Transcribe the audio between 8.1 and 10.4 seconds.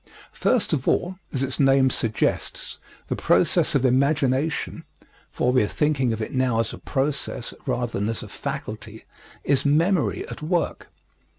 a faculty is memory